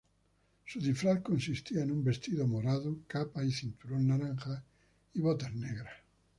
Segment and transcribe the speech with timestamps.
[0.65, 4.65] Su disfraz consistía en un vestido morado, capa y cinturón naranja
[5.13, 5.93] y botas negras.